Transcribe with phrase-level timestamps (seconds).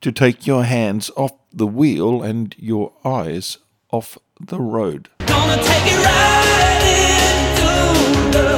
[0.00, 3.58] to take your hands off the wheel and your eyes
[3.90, 5.08] off the road.
[5.18, 6.82] Gonna take it right
[7.50, 8.48] into the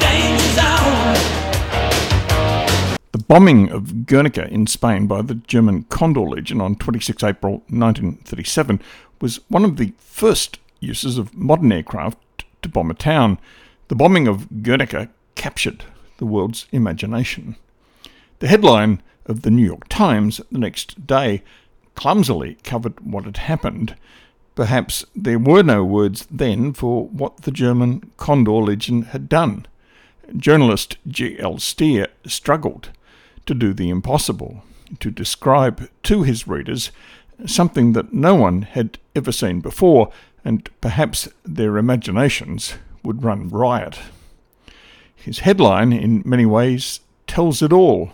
[0.00, 1.14] danger zone.
[3.12, 8.80] The bombing of Guernica in Spain by the German Condor Legion on 26 April 1937
[9.20, 12.18] was one of the first uses of modern aircraft
[12.62, 13.38] to bomb a town.
[13.88, 15.84] The bombing of Guernica captured
[16.18, 17.56] the world's imagination.
[18.40, 21.42] The headline of the New York Times the next day
[21.94, 23.94] clumsily covered what had happened.
[24.54, 29.66] Perhaps there were no words then for what the German Condor Legion had done.
[30.36, 31.58] Journalist G.L.
[31.58, 32.90] Steer struggled
[33.46, 34.64] to do the impossible,
[34.98, 36.90] to describe to his readers
[37.46, 40.10] something that no one had ever seen before,
[40.44, 43.98] and perhaps their imaginations would run riot.
[45.14, 48.12] His headline, in many ways, tells it all.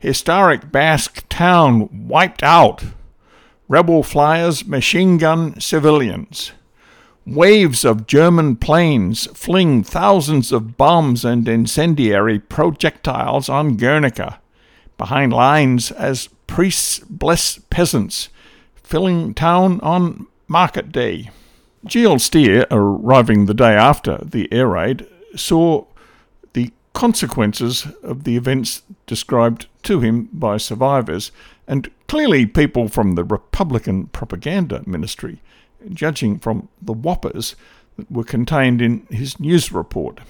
[0.00, 2.84] Historic Basque town wiped out.
[3.66, 6.52] Rebel flyers machine gun civilians.
[7.26, 14.40] Waves of German planes fling thousands of bombs and incendiary projectiles on Guernica,
[14.96, 18.28] behind lines as priests bless peasants,
[18.76, 21.28] filling town on market day.
[21.84, 22.20] G.L.
[22.20, 25.84] Steer, arriving the day after the air raid, saw
[26.52, 31.32] the consequences of the events described to him by survivors,
[31.66, 35.40] and clearly people from the Republican propaganda ministry,
[35.90, 37.56] judging from the whoppers
[37.96, 40.20] that were contained in his news report.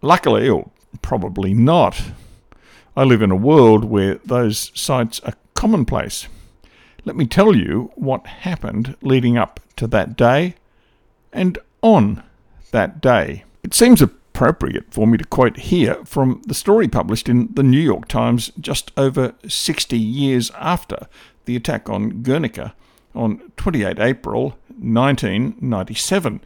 [0.00, 0.70] Luckily, or
[1.02, 2.02] probably not,
[2.96, 6.28] I live in a world where those sights are commonplace.
[7.04, 10.54] Let me tell you what happened leading up to that day
[11.32, 12.22] and on
[12.70, 13.44] that day.
[13.64, 14.02] It seems
[14.42, 18.50] appropriate for me to quote here from the story published in the New York Times
[18.60, 21.06] just over 60 years after
[21.44, 22.74] the attack on Guernica
[23.14, 26.40] on 28 April 1997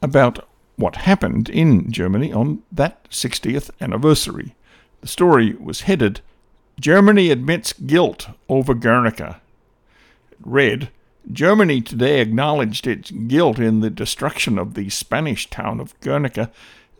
[0.00, 4.54] about what happened in Germany on that 60th anniversary.
[5.02, 6.22] The story was headed
[6.80, 9.42] Germany admits guilt over Guernica.
[10.30, 10.88] It read
[11.30, 16.50] Germany today acknowledged its guilt in the destruction of the Spanish town of Guernica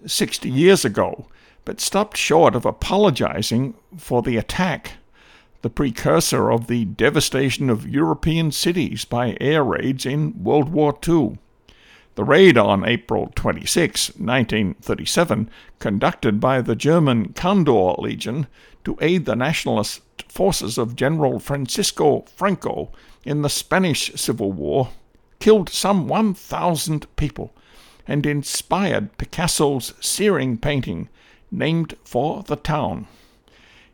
[0.04, 1.26] 60 years ago,
[1.64, 4.92] but stopped short of apologizing for the attack,
[5.62, 11.38] the precursor of the devastation of European cities by air raids in World War II.
[12.14, 18.46] The raid on April 26, 1937, conducted by the German Condor Legion
[18.84, 22.90] to aid the nationalist forces of General Francisco Franco
[23.24, 24.90] in the Spanish Civil War,
[25.40, 27.52] killed some 1,000 people
[28.06, 31.08] and inspired Picasso's searing painting
[31.50, 33.06] named for the town.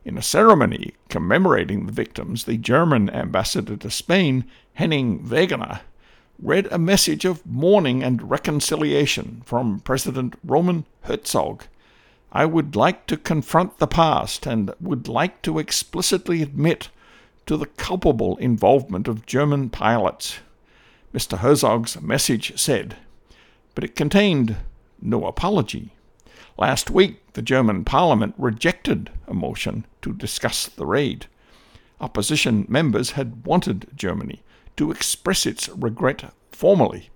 [0.05, 5.81] In a ceremony commemorating the victims, the German ambassador to Spain, Henning Wegener,
[6.41, 11.65] read a message of mourning and reconciliation from President Roman Herzog.
[12.33, 16.89] I would like to confront the past and would like to explicitly admit
[17.47, 20.39] to the culpable involvement of German pilots.
[21.15, 21.39] Mr.
[21.39, 22.97] Herzog's message said,
[23.75, 24.57] but it contained
[25.01, 25.93] no apology.
[26.59, 31.27] Last week, the German parliament rejected a motion to discuss the raid.
[32.01, 34.43] Opposition members had wanted Germany
[34.77, 37.11] to express its regret formally,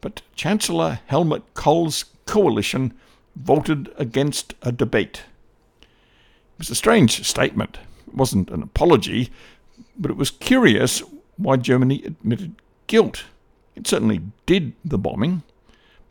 [0.00, 2.94] but Chancellor Helmut Kohl's coalition
[3.36, 5.24] voted against a debate.
[5.80, 7.78] It was a strange statement.
[8.06, 9.30] It wasn't an apology,
[9.98, 11.02] but it was curious
[11.36, 12.54] why Germany admitted
[12.86, 13.24] guilt.
[13.74, 15.42] It certainly did the bombing,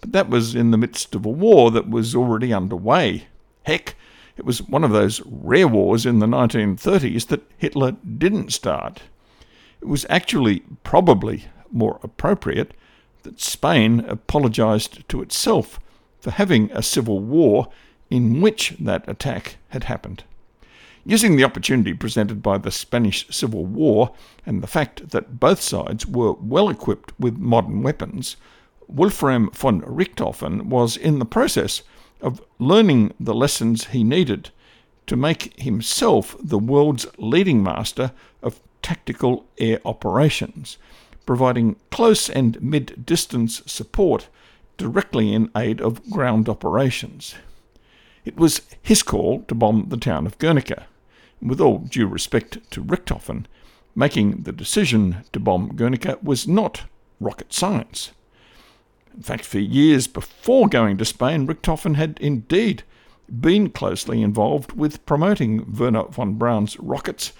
[0.01, 3.27] but that was in the midst of a war that was already underway.
[3.63, 3.95] Heck,
[4.37, 9.01] it was one of those rare wars in the 1930s that Hitler didn't start.
[9.81, 12.73] It was actually probably more appropriate
[13.23, 15.79] that Spain apologized to itself
[16.19, 17.67] for having a civil war
[18.09, 20.23] in which that attack had happened.
[21.05, 24.13] Using the opportunity presented by the Spanish Civil War
[24.45, 28.35] and the fact that both sides were well equipped with modern weapons,
[28.89, 31.83] Wolfram von Richthofen was in the process
[32.21, 34.49] of learning the lessons he needed
[35.05, 40.77] to make himself the world's leading master of tactical air operations,
[41.25, 44.27] providing close and mid distance support
[44.77, 47.35] directly in aid of ground operations.
[48.25, 50.87] It was his call to bomb the town of Guernica.
[51.41, 53.45] With all due respect to Richthofen,
[53.95, 56.83] making the decision to bomb Guernica was not
[57.19, 58.11] rocket science.
[59.19, 62.83] In fact, for years before going to Spain, Richthofen had indeed
[63.29, 67.33] been closely involved with promoting Wernher von Braun's rockets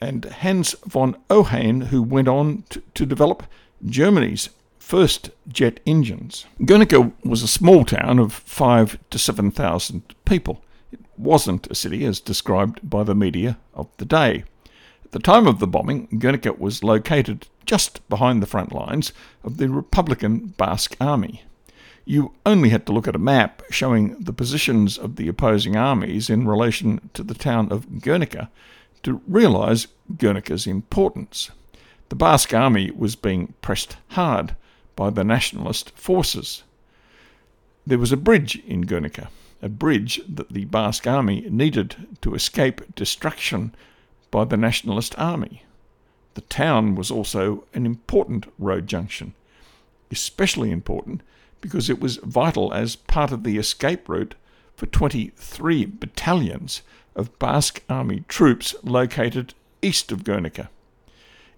[0.00, 3.42] and Hans von Ohain, who went on to, to develop
[3.84, 6.46] Germany's first jet engines.
[6.64, 10.62] Guernica was a small town of five to seven thousand people.
[10.92, 14.44] It wasn't a city as described by the media of the day.
[15.08, 19.56] At the time of the bombing, Guernica was located just behind the front lines of
[19.56, 21.44] the Republican Basque Army.
[22.04, 26.28] You only had to look at a map showing the positions of the opposing armies
[26.28, 28.50] in relation to the town of Guernica
[29.02, 29.86] to realise
[30.18, 31.50] Guernica's importance.
[32.10, 34.56] The Basque army was being pressed hard
[34.94, 36.64] by the nationalist forces.
[37.86, 39.30] There was a bridge in Guernica,
[39.62, 43.74] a bridge that the Basque army needed to escape destruction
[44.30, 45.62] by the nationalist army.
[46.34, 49.34] The town was also an important road junction,
[50.10, 51.22] especially important
[51.60, 54.34] because it was vital as part of the escape route
[54.76, 56.82] for 23 battalions
[57.16, 60.70] of Basque Army troops located east of Guernica.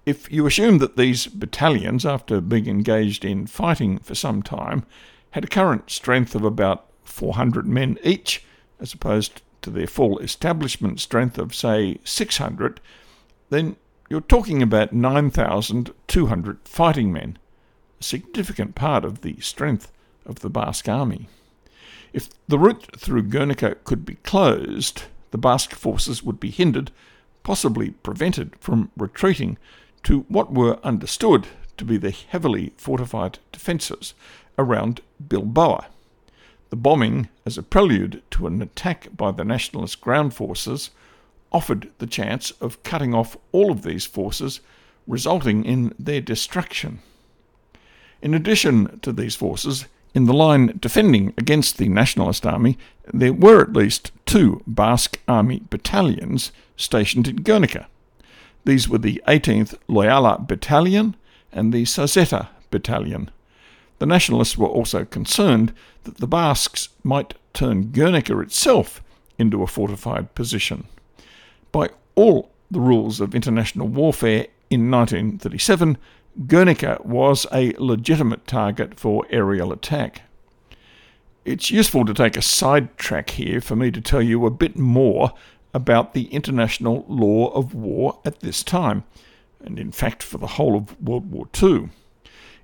[0.06, 4.86] If you assume that these battalions, after being engaged in fighting for some time,
[5.32, 8.42] had a current strength of about 400 men each,
[8.80, 12.80] as opposed to their full establishment strength of, say, 600,
[13.50, 13.76] then
[14.08, 17.38] you're talking about 9,200 fighting men,
[18.00, 19.92] a significant part of the strength
[20.26, 21.28] of the Basque army.
[22.12, 26.90] If the route through Guernica could be closed, the Basque forces would be hindered,
[27.42, 29.58] possibly prevented from retreating
[30.02, 31.46] to what were understood
[31.76, 34.14] to be the heavily fortified defences
[34.58, 35.84] around Bilbao.
[36.70, 40.90] The bombing, as a prelude to an attack by the nationalist ground forces,
[41.52, 44.60] offered the chance of cutting off all of these forces,
[45.06, 47.00] resulting in their destruction.
[48.22, 52.78] In addition to these forces, in the line defending against the Nationalist Army,
[53.12, 57.88] there were at least two Basque Army battalions stationed in Guernica.
[58.64, 61.16] These were the 18th Loyola Battalion
[61.52, 63.30] and the Saseta Battalion.
[64.00, 65.74] The Nationalists were also concerned
[66.04, 69.02] that the Basques might turn Guernica itself
[69.38, 70.86] into a fortified position.
[71.70, 75.98] By all the rules of international warfare in 1937,
[76.46, 80.22] Guernica was a legitimate target for aerial attack.
[81.44, 85.34] It's useful to take a sidetrack here for me to tell you a bit more
[85.74, 89.04] about the international law of war at this time,
[89.62, 91.90] and in fact for the whole of World War II.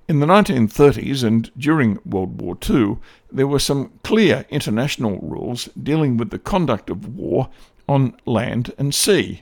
[0.09, 2.95] In the 1930s and during World War II,
[3.29, 7.49] there were some clear international rules dealing with the conduct of war
[7.89, 9.41] on land and sea.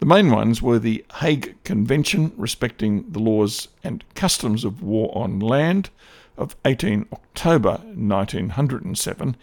[0.00, 5.38] The main ones were the Hague Convention respecting the laws and customs of war on
[5.38, 5.90] land
[6.38, 9.36] of 18 October 1907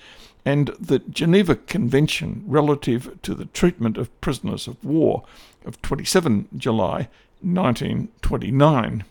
[0.46, 5.24] and the Geneva Convention relative to the treatment of prisoners of war
[5.64, 7.08] of 27 July
[7.42, 9.04] 1929.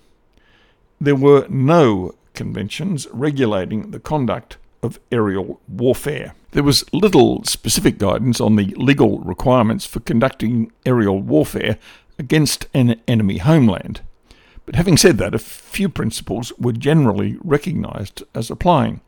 [1.01, 6.35] There were no conventions regulating the conduct of aerial warfare.
[6.53, 11.79] There was little specific guidance on the legal requirements for conducting aerial warfare
[12.19, 14.01] against an enemy homeland.
[14.67, 19.01] But having said that, a few principles were generally recognised as applying.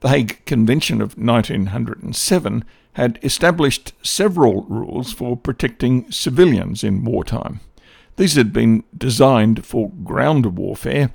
[0.00, 2.64] The Hague Convention of 1907
[2.94, 7.60] had established several rules for protecting civilians in wartime.
[8.16, 11.12] These had been designed for ground warfare,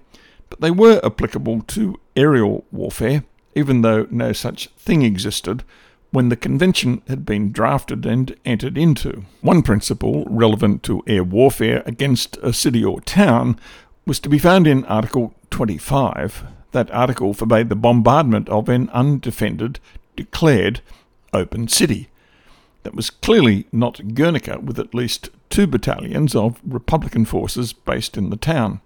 [0.49, 3.23] but they were applicable to aerial warfare,
[3.55, 5.63] even though no such thing existed
[6.11, 9.25] when the convention had been drafted and entered into.
[9.41, 13.59] One principle relevant to air warfare against a city or town
[14.05, 19.79] was to be found in Article 25 that article forbade the bombardment of an undefended,
[20.15, 20.81] declared
[21.33, 22.09] open city.
[22.87, 28.29] That was clearly not Guernica, with at least two battalions of Republican forces based in
[28.29, 28.79] the town.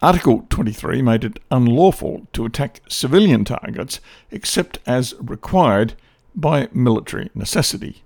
[0.00, 4.00] Article 23 made it unlawful to attack civilian targets
[4.30, 5.92] except as required
[6.34, 8.02] by military necessity.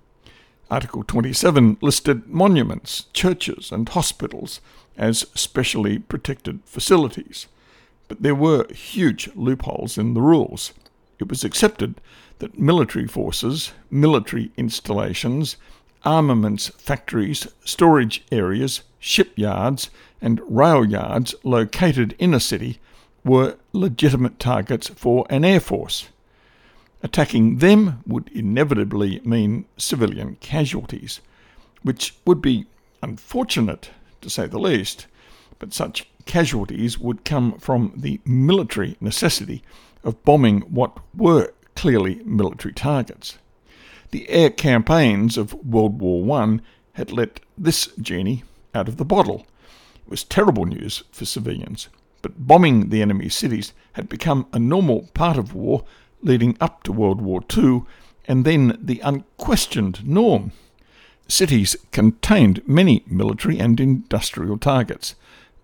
[0.69, 4.59] Article 27 listed monuments, churches, and hospitals
[4.97, 7.47] as specially protected facilities.
[8.09, 10.73] But there were huge loopholes in the rules.
[11.19, 12.01] It was accepted
[12.39, 15.57] that military forces, military installations,
[16.03, 19.89] armaments factories, storage areas, shipyards,
[20.21, 22.79] and rail yards located in a city
[23.23, 26.09] were legitimate targets for an air force.
[27.01, 31.21] Attacking them would inevitably mean civilian casualties,
[31.81, 32.65] which would be
[33.01, 33.89] unfortunate,
[34.21, 35.07] to say the least,
[35.59, 39.63] but such casualties would come from the military necessity
[40.03, 43.37] of bombing what were clearly military targets.
[44.11, 46.59] The air campaigns of World War I
[46.93, 49.45] had let this genie out of the bottle.
[50.05, 51.89] It was terrible news for civilians,
[52.21, 55.83] but bombing the enemy's cities had become a normal part of war
[56.21, 57.83] leading up to World War II
[58.27, 60.51] and then the unquestioned norm.
[61.27, 65.15] Cities contained many military and industrial targets.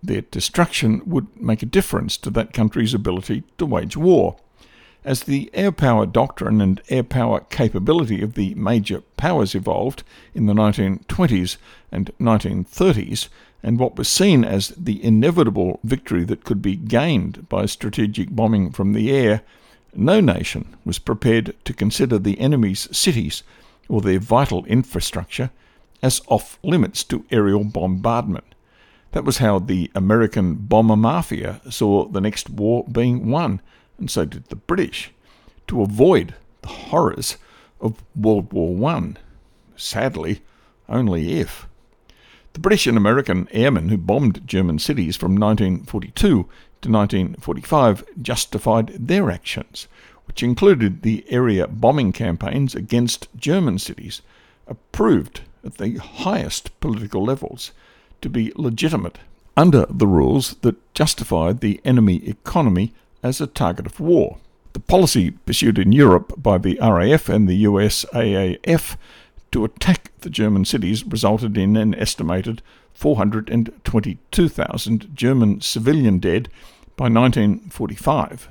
[0.01, 4.37] Their destruction would make a difference to that country's ability to wage war.
[5.03, 10.03] As the air power doctrine and air power capability of the major powers evolved
[10.35, 11.57] in the 1920s
[11.91, 13.27] and 1930s,
[13.63, 18.71] and what was seen as the inevitable victory that could be gained by strategic bombing
[18.71, 19.41] from the air,
[19.95, 23.41] no nation was prepared to consider the enemy's cities
[23.89, 25.49] or their vital infrastructure
[26.03, 28.55] as off limits to aerial bombardment.
[29.13, 33.61] That was how the American bomber mafia saw the next war being won,
[34.01, 35.11] and so did the British,
[35.67, 37.37] to avoid the horrors
[37.79, 39.13] of World War I.
[39.77, 40.41] Sadly,
[40.89, 41.67] only if.
[42.53, 46.43] The British and American airmen who bombed German cities from 1942 to
[46.91, 49.87] 1945 justified their actions,
[50.25, 54.21] which included the area bombing campaigns against German cities,
[54.67, 57.71] approved at the highest political levels
[58.21, 59.19] to be legitimate
[59.55, 62.93] under the rules that justified the enemy economy
[63.23, 64.37] as a target of war.
[64.73, 68.95] The policy pursued in Europe by the RAF and the USAAF
[69.51, 72.61] to attack the German cities resulted in an estimated
[72.93, 76.49] 422,000 German civilian dead
[76.95, 78.49] by 1945.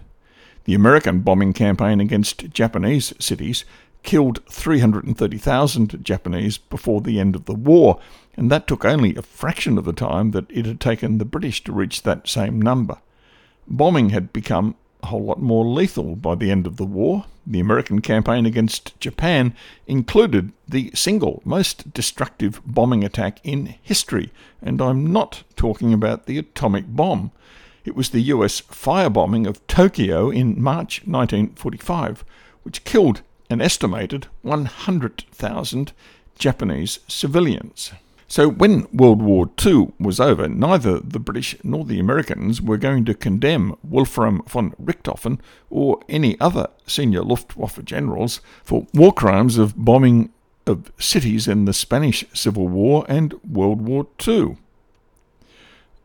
[0.65, 3.65] The American bombing campaign against Japanese cities
[4.03, 7.99] killed 330,000 Japanese before the end of the war,
[8.37, 11.63] and that took only a fraction of the time that it had taken the British
[11.65, 12.99] to reach that same number.
[13.71, 17.27] Bombing had become a whole lot more lethal by the end of the war.
[17.47, 19.55] The American campaign against Japan
[19.87, 26.37] included the single most destructive bombing attack in history, and I'm not talking about the
[26.37, 27.31] atomic bomb.
[27.85, 32.25] It was the US firebombing of Tokyo in March 1945,
[32.65, 35.93] which killed an estimated 100,000
[36.39, 37.93] Japanese civilians.
[38.31, 43.05] So, when World War II was over, neither the British nor the Americans were going
[43.07, 49.75] to condemn Wolfram von Richthofen or any other senior Luftwaffe generals for war crimes of
[49.77, 50.31] bombing
[50.65, 54.59] of cities in the Spanish Civil War and World War II.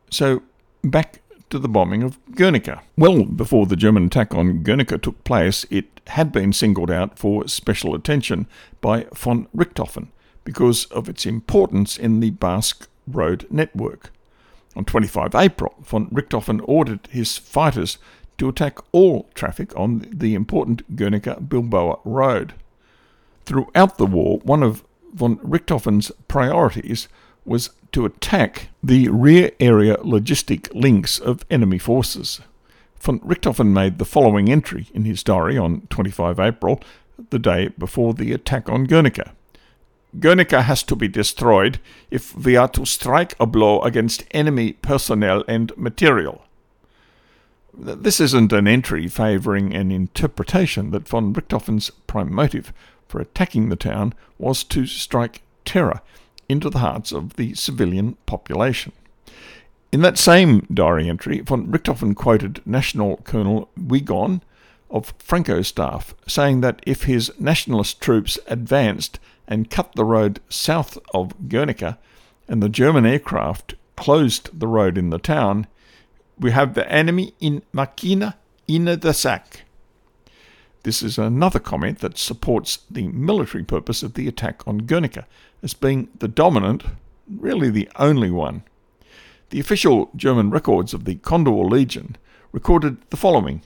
[0.10, 0.42] So,
[0.84, 2.82] back to the bombing of Guernica.
[2.98, 7.48] Well before the German attack on Guernica took place, it had been singled out for
[7.48, 8.48] special attention
[8.82, 10.08] by von Richthofen
[10.46, 14.12] because of its importance in the Basque road network.
[14.76, 17.98] On 25 April, von Richthofen ordered his fighters
[18.38, 22.54] to attack all traffic on the important Guernica Bilbao road.
[23.46, 24.84] Throughout the war, one of
[25.14, 27.08] von Richthofen's priorities
[27.46, 32.42] was to attack the rear area logistic links of enemy forces.
[33.00, 36.82] Von Richthofen made the following entry in his diary on 25 April,
[37.30, 39.32] the day before the attack on Guernica.
[40.20, 41.80] Guernica has to be destroyed
[42.10, 46.46] if we are to strike a blow against enemy personnel and material.
[47.74, 52.72] This isn't an entry favouring an interpretation that von Richthofen's prime motive
[53.08, 56.02] for attacking the town was to strike terror
[56.48, 58.94] into the hearts of the civilian population.
[59.92, 64.42] In that same diary entry, von Richthofen quoted National Colonel Vigon
[64.96, 70.98] of Franco's staff, saying that if his nationalist troops advanced and cut the road south
[71.14, 72.00] of Guernica,
[72.48, 75.68] and the German aircraft closed the road in the town,
[76.40, 78.38] we have the enemy in Marquina
[78.70, 79.64] in the sack.
[80.84, 85.28] This is another comment that supports the military purpose of the attack on Guernica
[85.62, 86.84] as being the dominant,
[87.28, 88.64] really the only one.
[89.50, 92.16] The official German records of the Condor Legion
[92.54, 93.62] recorded the following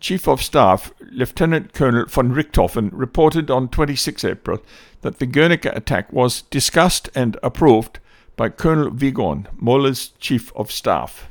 [0.00, 4.60] Chief of Staff Lieutenant Colonel von Richthofen reported on 26 April
[5.00, 8.00] that the Guernica attack was discussed and approved
[8.36, 11.30] by Colonel Vigon, Mola's Chief of Staff.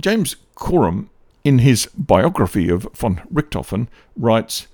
[0.00, 1.08] James Corum,
[1.44, 4.66] in his biography of von Richthofen, writes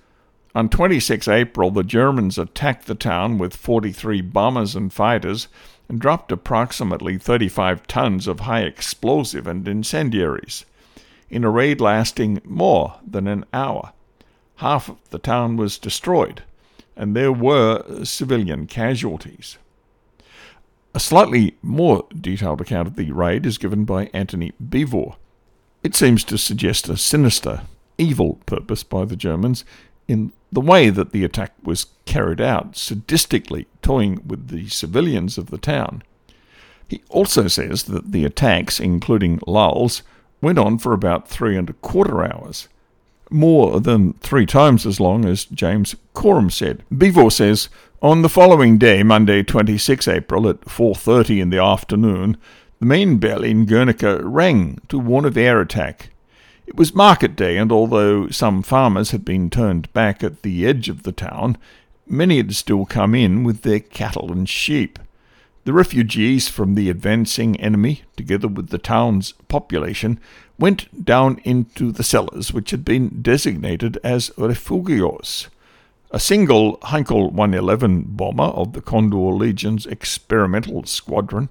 [0.55, 5.49] On 26 April, the Germans attacked the town with 43 bombers and fighters
[5.89, 10.65] and dropped approximately 35 tons of high explosive and incendiaries.
[11.33, 13.95] In a raid lasting more than an hour,
[14.57, 16.43] half of the town was destroyed,
[16.95, 19.57] and there were civilian casualties.
[20.95, 25.17] A slightly more detailed account of the raid is given by Antony Beevor.
[25.83, 27.63] It seems to suggest a sinister,
[27.97, 29.65] evil purpose by the Germans
[30.07, 35.47] in the way that the attack was carried out, sadistically toying with the civilians of
[35.47, 36.03] the town.
[36.89, 40.03] He also says that the attacks, including lulls,
[40.43, 42.69] went on for about three and a quarter hours,
[43.31, 46.83] more than three times as long as James Corum said.
[46.93, 47.71] Beevor says,
[48.03, 52.37] on the following day, Monday 26 April, at 4.30 in the afternoon,
[52.81, 56.11] the main bell in Guernica rang to warn of air attack.
[56.67, 60.89] It was market day, and although some farmers had been turned back at the edge
[60.89, 61.57] of the town,
[62.09, 64.99] many had still come in with their cattle and sheep.
[65.65, 70.19] The refugees from the advancing enemy, together with the town's population,
[70.59, 75.47] went down into the cellars which had been designated as refugios.
[76.11, 81.49] A single Heinkel 111 bomber of the Condor Legion's experimental squadron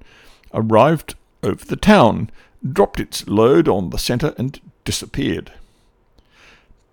[0.53, 2.29] arrived over the town,
[2.69, 5.53] dropped its load on the centre, and disappeared.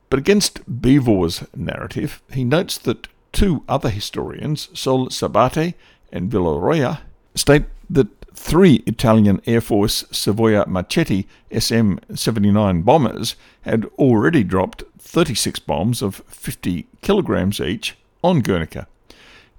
[0.09, 5.75] But against Beevor's narrative, he notes that two other historians, Sol Sabate
[6.13, 7.01] and Villarroya,
[7.39, 11.27] state that three Italian Air Force Savoia Marchetti
[11.57, 18.87] SM 79 bombers had already dropped 36 bombs of 50 kilograms each on Guernica.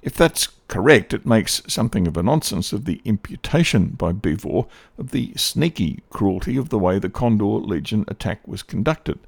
[0.02, 4.68] If that's correct, it makes something of a nonsense of the imputation by Beevor
[4.98, 9.20] of the sneaky cruelty of the way the Condor Legion attack was conducted.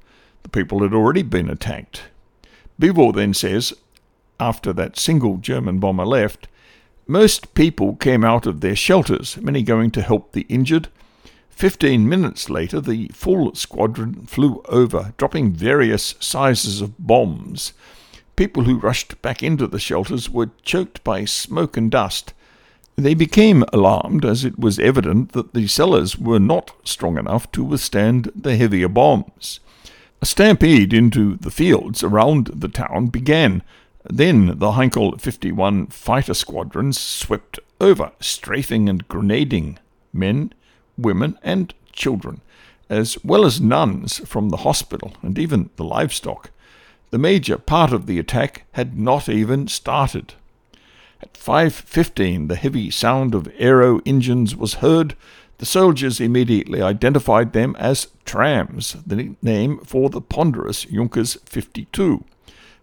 [0.44, 2.04] The people had already been attacked.
[2.80, 3.74] Beevor then says,
[4.40, 6.48] after that single German bomber left,
[7.06, 10.88] most people came out of their shelters, many going to help the injured.
[11.50, 17.72] Fifteen minutes later, the full squadron flew over, dropping various sizes of bombs.
[18.36, 22.32] People who rushed back into the shelters were choked by smoke and dust.
[22.96, 27.64] They became alarmed as it was evident that the cellars were not strong enough to
[27.64, 29.60] withstand the heavier bombs.
[30.20, 33.62] A stampede into the fields around the town began.
[34.04, 39.78] Then the Heinkel 51 fighter squadrons swept over, strafing and grenading
[40.12, 40.52] men,
[40.98, 42.40] women, and children,
[42.88, 46.50] as well as nuns from the hospital and even the livestock.
[47.10, 50.34] The major part of the attack had not even started.
[51.22, 55.14] At 5.15, the heavy sound of aero engines was heard.
[55.58, 62.24] The soldiers immediately identified them as trams, the name for the ponderous Junkers 52.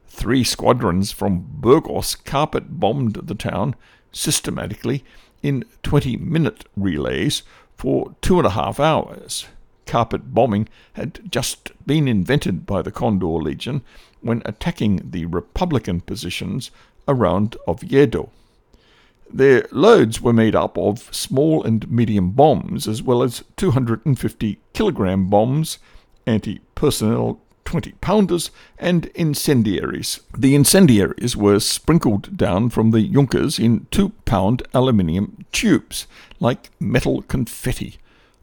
[0.10, 3.76] Three squadrons from Burgos carpet bombed the town
[4.12, 5.04] systematically
[5.42, 7.44] in 20 minute relays
[7.78, 9.46] for two and a half hours.
[9.86, 13.82] Carpet bombing had just been invented by the Condor Legion
[14.22, 16.70] when attacking the Republican positions
[17.08, 18.30] around Oviedo.
[19.32, 25.30] Their loads were made up of small and medium bombs, as well as 250 kilogram
[25.30, 25.78] bombs,
[26.26, 30.22] anti personnel 20 pounders, and incendiaries.
[30.36, 36.08] The incendiaries were sprinkled down from the Junkers in two pound aluminium tubes,
[36.40, 38.00] like metal confetti.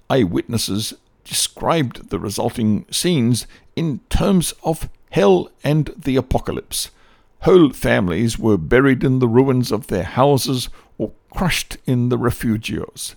[0.08, 6.92] Eyewitnesses described the resulting scenes in terms of hell and the apocalypse.
[7.40, 13.16] Whole families were buried in the ruins of their houses or crushed in the refugios.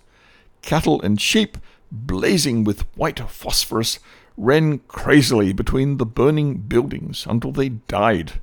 [0.64, 1.60] Cattle and sheep,
[1.92, 4.00] blazing with white phosphorus,
[4.40, 8.40] ran crazily between the burning buildings until they died.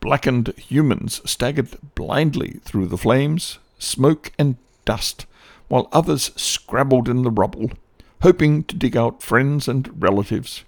[0.00, 4.56] Blackened humans staggered blindly through the flames, smoke, and
[4.86, 5.26] dust,
[5.68, 7.70] while others scrabbled in the rubble,
[8.22, 10.64] hoping to dig out friends and relatives.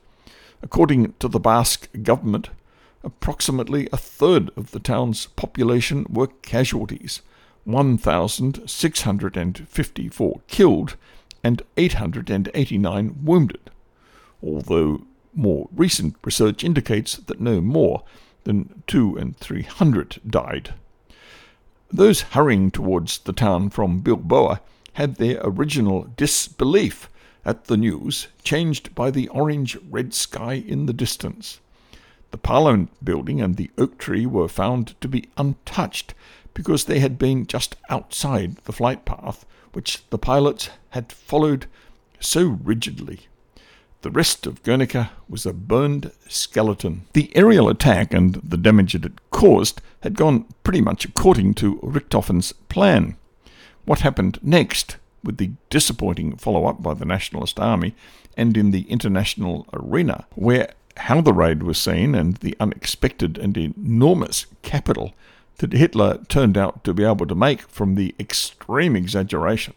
[0.62, 2.50] According to the Basque government,
[3.02, 7.22] approximately a third of the town's population were casualties
[7.64, 10.96] 1,654 killed
[11.42, 13.70] and 889 wounded,
[14.42, 15.02] although
[15.34, 18.02] more recent research indicates that no more
[18.44, 20.74] than two and three hundred died.
[21.90, 24.58] Those hurrying towards the town from Bilbao
[24.94, 27.08] had their original disbelief
[27.44, 31.60] at the news changed by the orange red sky in the distance.
[32.30, 36.14] The Parliament building and the oak tree were found to be untouched
[36.54, 41.66] because they had been just outside the flight path which the pilots had followed
[42.20, 43.20] so rigidly.
[44.02, 47.02] The rest of Guernica was a burned skeleton.
[47.12, 51.76] The aerial attack and the damage it had caused had gone pretty much according to
[51.76, 53.16] Richthofen's plan.
[53.84, 57.94] What happened next, with the disappointing follow up by the Nationalist Army
[58.36, 63.56] and in the international arena, where how the raid was seen and the unexpected and
[63.56, 65.14] enormous capital
[65.58, 69.74] that Hitler turned out to be able to make from the extreme exaggeration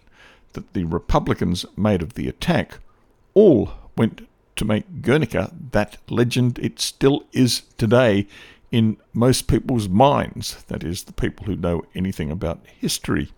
[0.54, 2.80] that the Republicans made of the attack,
[3.36, 8.28] all went to make Guernica that legend it still is today
[8.72, 13.32] in most people's minds, that is, the people who know anything about history.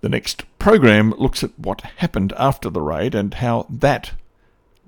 [0.00, 4.12] The next program looks at what happened after the raid and how that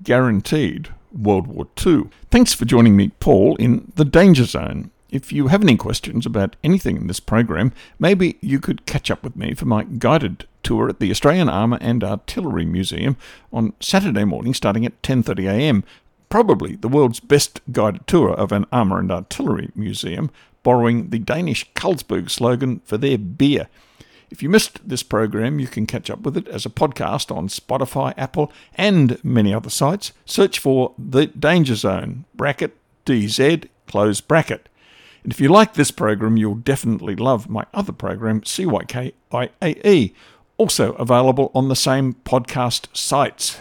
[0.03, 2.09] guaranteed World War II.
[2.29, 4.91] Thanks for joining me, Paul, in the Danger Zone.
[5.09, 9.23] If you have any questions about anything in this program, maybe you could catch up
[9.23, 13.17] with me for my guided tour at the Australian Armour and Artillery Museum
[13.51, 15.83] on Saturday morning starting at 10:30 a.m.
[16.29, 20.31] Probably the world's best guided tour of an armour and artillery museum,
[20.63, 23.67] borrowing the Danish Carlsberg slogan for their beer.
[24.29, 27.49] If you missed this program, you can catch up with it as a podcast on
[27.49, 30.13] Spotify, Apple, and many other sites.
[30.23, 34.69] Search for The Danger Zone, bracket DZ, close bracket.
[35.23, 40.13] And if you like this program, you'll definitely love my other program, CYKIAE,
[40.61, 43.57] also available on the same podcast sites.